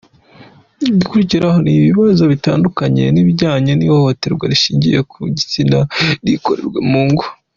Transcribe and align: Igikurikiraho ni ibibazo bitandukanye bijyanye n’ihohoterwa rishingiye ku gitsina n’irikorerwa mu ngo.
Igikurikiraho 0.89 1.57
ni 1.63 1.71
ibibazo 1.79 2.23
bitandukanye 2.31 3.03
bijyanye 3.27 3.71
n’ihohoterwa 3.75 4.43
rishingiye 4.51 4.99
ku 5.11 5.19
gitsina 5.37 5.79
n’irikorerwa 6.23 6.79
mu 6.91 7.03
ngo. 7.11 7.25